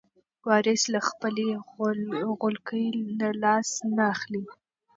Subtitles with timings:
[0.47, 1.47] وارث له خپلې
[2.37, 2.85] غولکې
[3.19, 4.43] نه لاس نه اخلي.